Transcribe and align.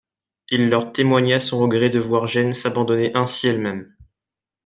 Il 0.49 0.67
leur 0.69 0.93
témoigna 0.93 1.39
son 1.39 1.59
regret 1.59 1.91
de 1.91 1.99
voir 1.99 2.25
Gênes 2.25 2.55
s'abandonner 2.55 3.11
ainsi 3.13 3.45
elle-même. 3.45 3.95